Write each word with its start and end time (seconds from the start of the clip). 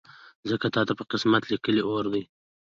ځکه 0.49 0.67
تاته 0.75 0.93
په 0.99 1.03
قسمت 1.11 1.43
لیکلی 1.51 1.81
اور 1.89 2.05
دی 2.13 2.23